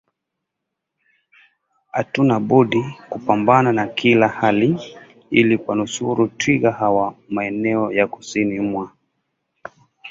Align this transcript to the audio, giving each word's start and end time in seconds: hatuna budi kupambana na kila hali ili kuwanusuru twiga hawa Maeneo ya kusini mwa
hatuna 1.91 2.39
budi 2.39 2.85
kupambana 3.09 3.71
na 3.73 3.87
kila 3.87 4.27
hali 4.27 4.79
ili 5.31 5.57
kuwanusuru 5.57 6.27
twiga 6.27 6.71
hawa 6.71 7.15
Maeneo 7.29 7.91
ya 7.91 8.07
kusini 8.07 8.59
mwa 8.59 8.91